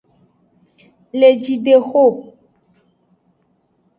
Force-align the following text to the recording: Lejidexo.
Lejidexo. 1.19 2.03